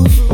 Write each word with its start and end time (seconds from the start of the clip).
novo. 0.00 0.29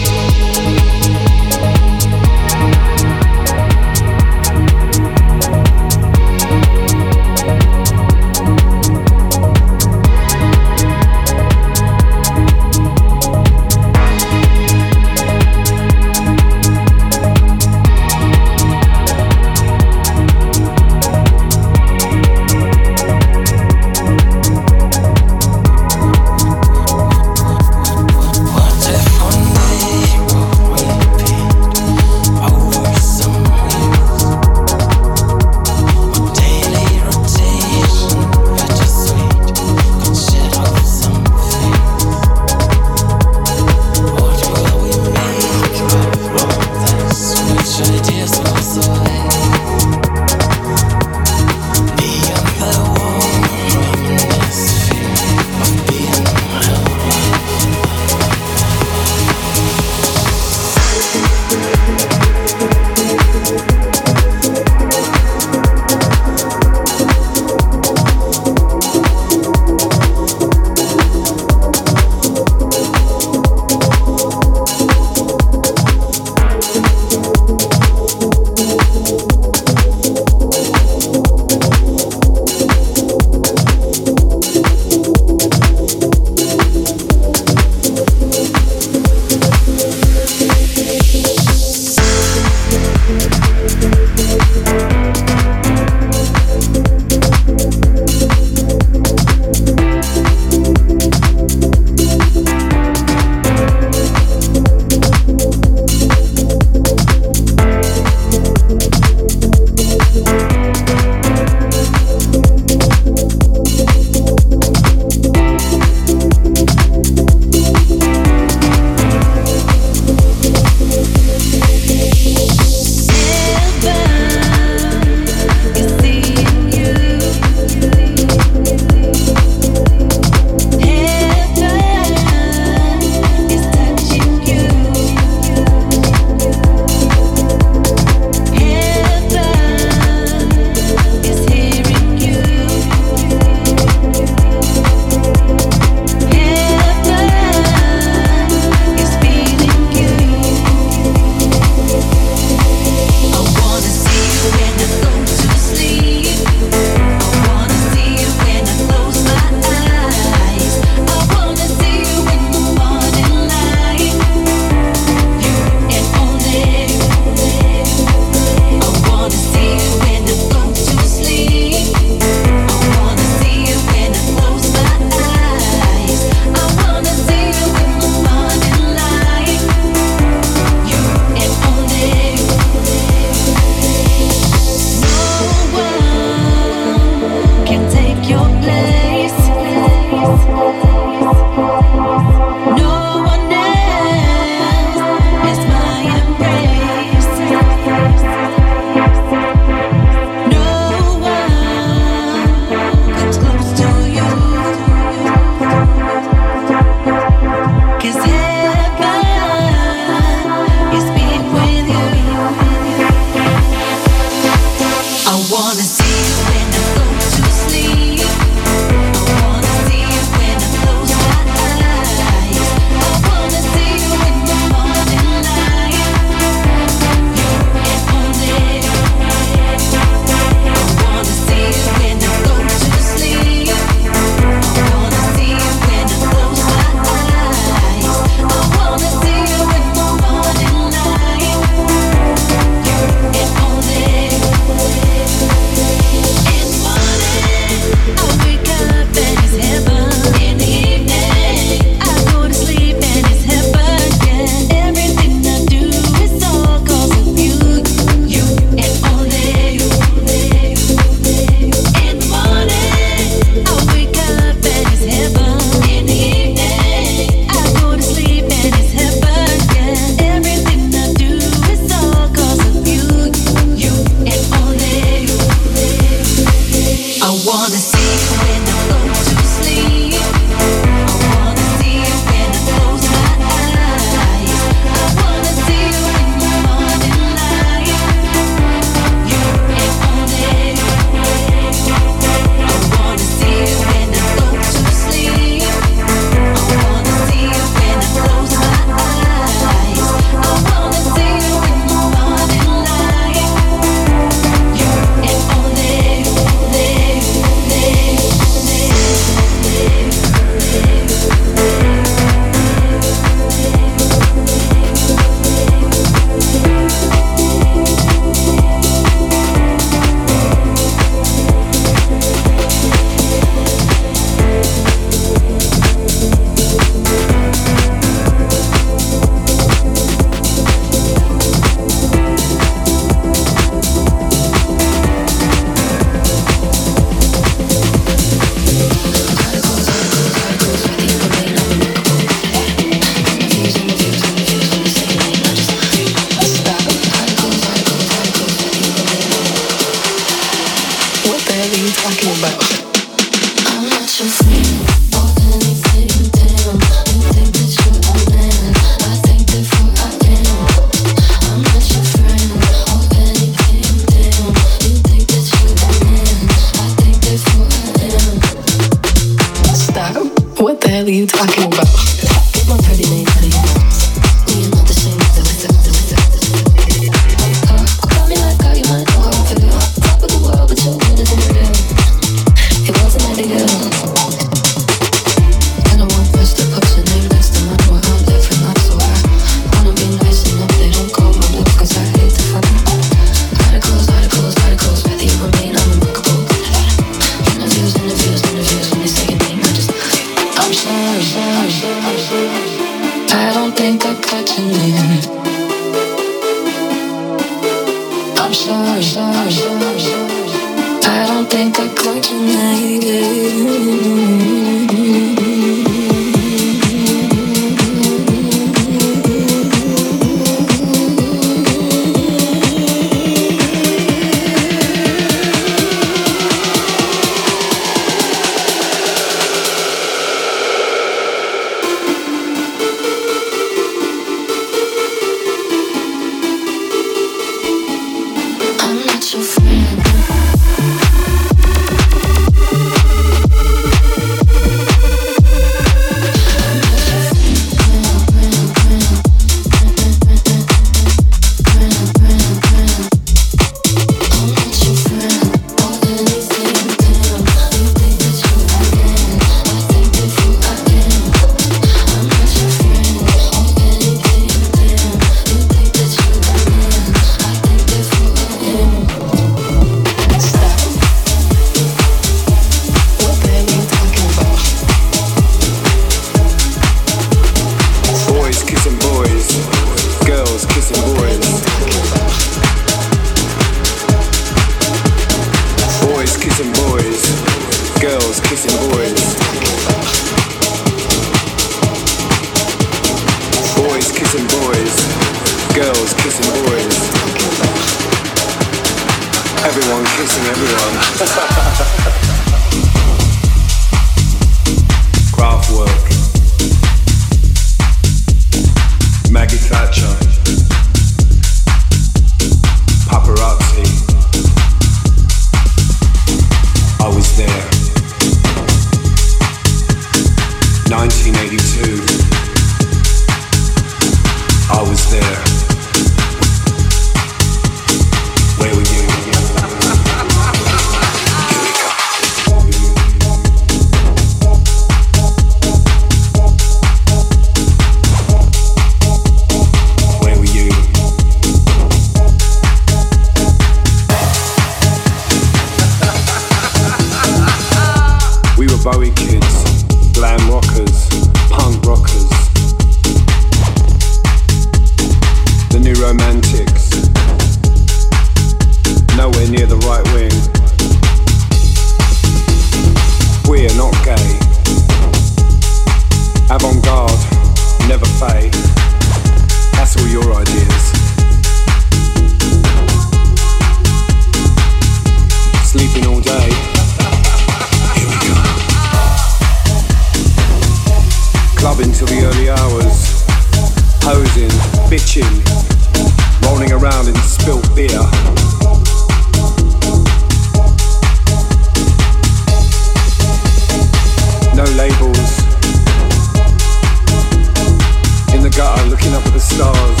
up 599.14 599.24
with 599.24 599.34
the 599.34 599.40
stars. 599.40 600.00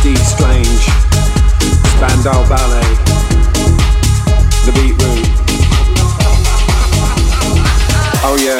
Steve 0.00 0.18
Strange, 0.18 0.82
Spandau 1.94 2.42
Ballet, 2.48 2.90
The 4.66 4.72
Beat 4.74 4.94
Room. 4.98 5.22
Oh 8.26 8.36
yeah, 8.42 8.58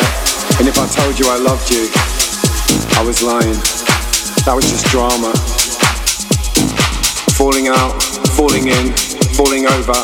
and 0.59 0.69
if 0.69 0.79
I 0.79 0.87
told 0.87 1.19
you 1.19 1.27
I 1.29 1.38
loved 1.38 1.69
you, 1.71 1.91
I 2.97 3.03
was 3.05 3.23
lying. 3.23 3.59
That 4.47 4.55
was 4.55 4.71
just 4.71 4.87
drama. 4.87 5.33
Falling 7.35 7.67
out, 7.69 8.01
falling 8.38 8.69
in, 8.69 8.93
falling 9.35 9.67
over. 9.67 9.99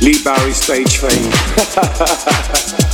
Lee 0.00 0.22
Barry 0.24 0.52
stage 0.52 0.98
fame. 0.98 2.88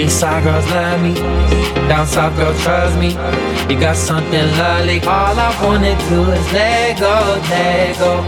east 0.00 0.20
side 0.20 0.42
girls 0.44 0.66
love 0.70 1.02
me. 1.02 1.14
Down 1.88 2.06
south 2.06 2.36
girls 2.36 2.62
trust 2.62 2.96
me. 2.98 3.10
You 3.68 3.78
got 3.78 3.96
something 3.96 4.46
lovely. 4.56 5.00
All 5.00 5.38
I 5.38 5.50
wanna 5.62 5.94
do 6.08 6.30
is 6.30 6.52
let 6.52 6.98
go, 6.98 7.38
let 7.50 7.98
go. 7.98 8.22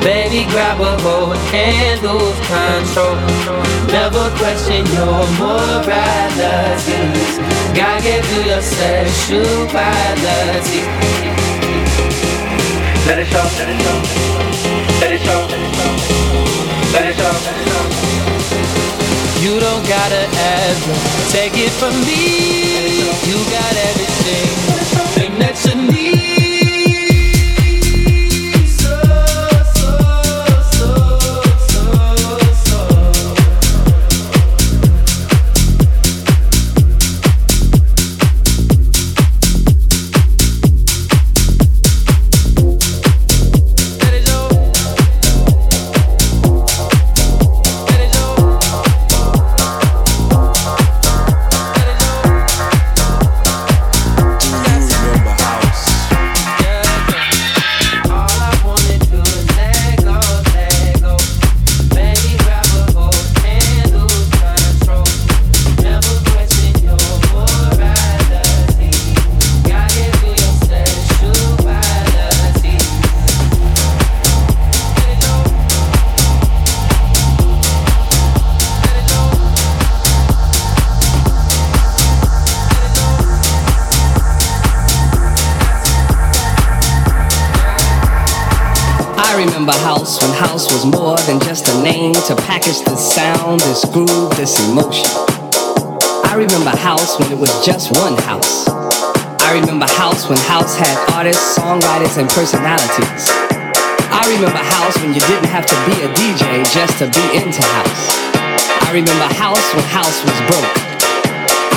Baby, 0.00 0.44
grab 0.50 0.80
a 0.80 0.96
hold 1.02 1.36
and 1.52 2.00
lose 2.02 2.38
control. 2.48 3.16
Never 3.96 4.30
question 4.40 4.86
your 4.96 5.26
morality. 5.40 7.00
Gotta 7.76 8.22
through 8.26 8.46
your 8.52 8.62
sexuality. 8.62 10.82
Let 13.06 13.18
it 13.18 13.26
show, 13.26 13.46
let 13.58 13.68
it 13.72 13.78
show, 13.84 13.98
let 15.00 15.12
it 15.12 15.20
show, 15.26 15.40
let 16.92 17.04
it 17.04 17.14
show, 17.16 17.32
let 17.44 17.46
it 17.56 17.66
show. 17.66 17.71
You 19.42 19.58
don't 19.58 19.84
gotta 19.88 20.22
ever 20.22 20.94
take 21.30 21.54
it 21.56 21.70
from 21.70 21.92
me. 22.06 23.00
You 23.28 23.38
got 23.50 23.74
everything 23.90 25.38
that 25.40 25.58
you 25.66 25.90
need. 25.90 26.21
This 93.82 93.90
groove, 93.90 94.30
this 94.36 94.54
emotion. 94.68 95.08
I 96.28 96.34
remember 96.36 96.70
house 96.70 97.18
when 97.18 97.32
it 97.32 97.38
was 97.38 97.50
just 97.64 97.90
one 97.98 98.16
house. 98.28 98.68
I 98.68 99.58
remember 99.58 99.86
house 99.98 100.28
when 100.28 100.38
house 100.46 100.76
had 100.76 100.94
artists, 101.14 101.58
songwriters, 101.58 102.18
and 102.18 102.28
personalities. 102.30 103.30
I 104.12 104.22
remember 104.28 104.58
house 104.58 104.96
when 105.02 105.14
you 105.14 105.20
didn't 105.26 105.50
have 105.50 105.66
to 105.66 105.76
be 105.88 105.94
a 106.04 106.08
DJ 106.14 106.62
just 106.70 106.98
to 106.98 107.06
be 107.10 107.24
into 107.34 107.62
house. 107.62 108.04
I 108.86 108.90
remember 108.92 109.26
house 109.34 109.66
when 109.74 109.84
house 109.90 110.18
was 110.22 110.38
broke. 110.46 110.72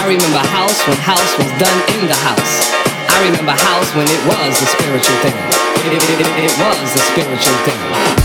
I 0.01 0.05
remember 0.05 0.41
house 0.53 0.77
when 0.87 0.97
house 1.01 1.31
was 1.37 1.49
done 1.57 1.79
in 1.97 2.07
the 2.07 2.17
house. 2.27 2.53
I 3.09 3.23
remember 3.25 3.55
house 3.55 3.89
when 3.95 4.05
it 4.05 4.21
was 4.27 4.53
a 4.61 4.67
spiritual 4.67 5.17
thing. 5.23 5.37
It, 5.89 5.95
it, 5.95 6.21
it, 6.21 6.51
it 6.51 6.53
was 6.59 6.95
a 6.95 7.01
spiritual 7.13 7.57
thing. 7.65 8.24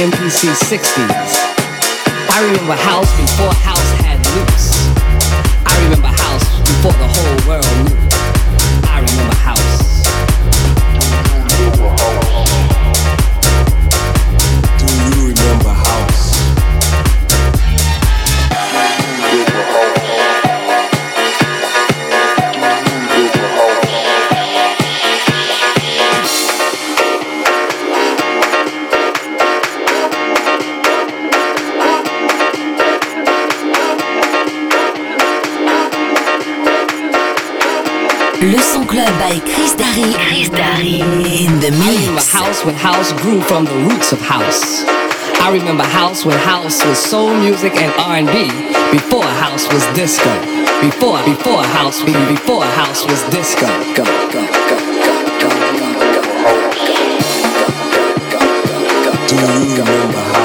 MPC 0.00 0.48
60s. 0.48 1.06
I 2.30 2.40
remember 2.42 2.72
house 2.72 3.10
before 3.20 3.52
house 3.52 3.92
had 4.00 4.16
loops. 4.34 4.88
I 5.66 5.76
remember 5.84 6.08
house 6.08 6.60
before 6.60 6.92
the 6.92 7.06
whole 7.06 7.36
world 7.46 7.66
knew. 7.84 8.88
I 8.88 9.04
remember 9.04 9.36
house. 9.36 9.69
The 38.50 38.58
song 38.58 38.84
club 38.88 39.06
by 39.20 39.38
Chris 39.38 39.76
Darry. 39.76 40.12
Chris 40.26 40.48
Darry 40.48 40.98
in 40.98 41.60
the 41.60 41.70
mix. 41.70 41.86
I 41.86 41.94
remember 41.94 42.26
house 42.26 42.64
when 42.64 42.74
house 42.74 43.12
grew 43.22 43.40
from 43.42 43.64
the 43.64 43.76
roots 43.86 44.10
of 44.10 44.20
house. 44.20 44.82
I 45.38 45.52
remember 45.52 45.84
house 45.84 46.24
when 46.24 46.36
house 46.36 46.84
was 46.84 46.98
soul 46.98 47.32
music 47.36 47.76
and 47.76 47.94
R&B. 47.94 48.50
Before 48.90 49.22
house 49.22 49.72
was 49.72 49.86
disco. 49.94 50.34
Before 50.82 51.22
before 51.22 51.62
house 51.62 52.02
before 52.02 52.64
house 52.64 53.06
was 53.06 53.22
disco. 53.30 53.68
Go 53.94 54.02
go 54.02 54.32
go 54.34 54.42
go 54.66 54.78
go 55.38 55.46
go 55.46 55.94
go. 58.18 59.12
Do 59.28 59.36
you 59.36 59.78
remember 59.78 60.18
house? 60.18 60.39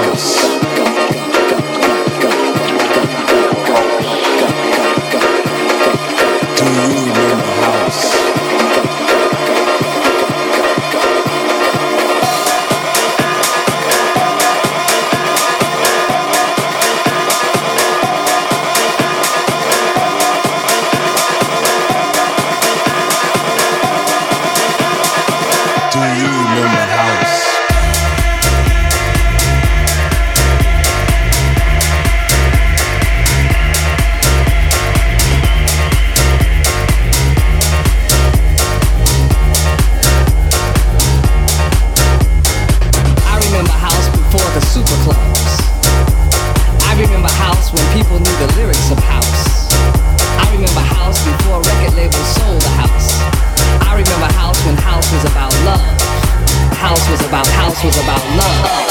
Was 58.45 58.84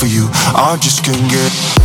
for 0.00 0.06
you. 0.06 0.28
I 0.32 0.78
just 0.80 1.04
can't 1.04 1.30
get. 1.30 1.79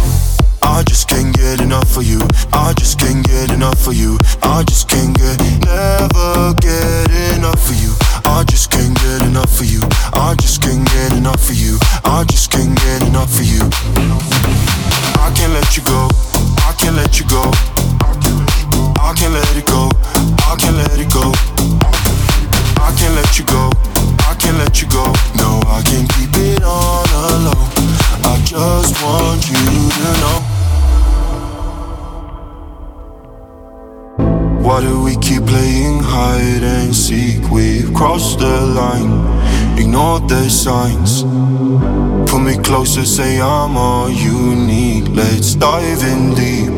say 43.06 43.40
I'm 43.40 43.78
all 43.78 44.10
you 44.10 44.56
need. 44.56 45.10
Let's 45.10 45.54
dive 45.54 46.02
in 46.04 46.34
deep. 46.34 46.74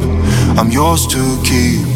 I'm 0.59 0.69
yours 0.69 1.07
to 1.07 1.23
keep. 1.43 1.87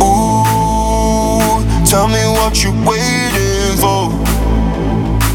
Ooh, 0.00 1.60
tell 1.84 2.08
me 2.08 2.24
what 2.40 2.62
you're 2.64 2.72
waiting 2.88 3.76
for. 3.76 4.08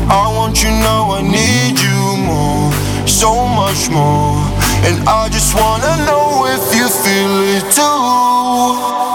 I 0.09 0.32
want 0.36 0.63
you 0.63 0.69
now, 0.69 1.11
I 1.11 1.21
need 1.21 1.78
you 1.80 2.01
more, 2.26 2.71
so 3.07 3.45
much 3.45 3.89
more. 3.89 4.41
And 4.88 5.07
I 5.07 5.30
just 5.30 5.53
wanna 5.53 5.93
know 6.07 6.45
if 6.49 6.65
you 6.73 6.88
feel 6.89 7.36
it 7.57 7.65
too. 7.73 9.05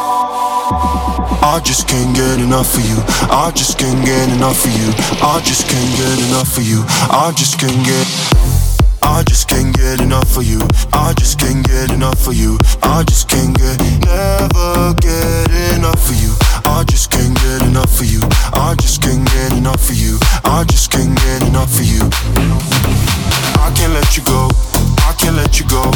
I 1.43 1.59
just 1.65 1.89
can't 1.89 2.15
get 2.15 2.39
enough 2.39 2.77
of 2.77 2.85
you. 2.87 3.03
I 3.29 3.51
just 3.55 3.77
can't 3.77 4.05
get 4.05 4.29
enough 4.29 4.65
of 4.65 4.71
you. 4.71 4.93
I 5.21 5.41
just 5.43 5.67
can't 5.67 5.97
get 5.97 6.19
enough 6.29 6.57
of 6.57 6.63
you. 6.63 6.85
I 7.11 7.33
just 7.35 7.59
can't 7.59 7.85
get 7.85 8.40
just 9.31 9.49
can't 9.49 9.73
get 9.77 10.01
enough 10.01 10.37
of 10.37 10.43
you. 10.43 10.59
I 10.93 11.15
just 11.15 11.39
can't 11.39 11.65
get 11.65 11.93
enough 11.93 12.27
of 12.27 12.35
you. 12.35 12.59
I 12.83 13.05
just 13.05 13.29
can't 13.29 13.57
get, 13.57 13.79
never 14.03 14.93
get 14.99 15.47
enough 15.79 16.03
of 16.11 16.17
you. 16.19 16.35
I 16.67 16.83
just 16.91 17.13
can't 17.13 17.39
get 17.39 17.63
enough 17.63 18.01
of 18.01 18.07
you. 18.07 18.23
I 18.59 18.75
just 18.83 19.01
can't 19.01 19.25
get 19.31 19.53
enough 19.53 19.89
of 19.89 19.95
you. 19.95 20.19
I 20.43 20.65
just 20.67 20.91
can't 20.91 21.15
get 21.15 21.47
enough 21.47 21.79
of 21.79 21.87
you. 21.87 22.03
I 23.63 23.71
can't 23.79 23.95
let 23.95 24.17
you 24.17 24.25
go. 24.25 24.51
I 25.07 25.15
can't 25.17 25.37
let 25.37 25.61
you 25.61 25.67
go. 25.71 25.87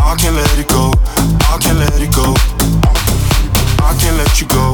I 0.00 0.16
can't 0.16 0.34
let 0.34 0.56
it 0.58 0.68
go. 0.72 0.96
I 1.52 1.58
can't 1.60 1.76
let 1.76 2.00
it 2.00 2.12
go. 2.16 2.32
I 3.84 3.92
can't 4.00 4.16
let 4.16 4.40
you 4.40 4.48
go. 4.48 4.72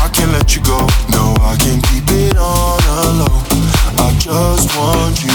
I 0.00 0.08
can't 0.16 0.32
let 0.32 0.56
you 0.56 0.62
go. 0.64 0.80
No, 1.12 1.36
I 1.44 1.56
can't 1.60 1.84
keep 1.92 2.08
it 2.08 2.38
on 2.38 2.80
alone. 3.04 3.44
I 4.00 4.16
just 4.18 4.74
want 4.78 5.22
you. 5.22 5.33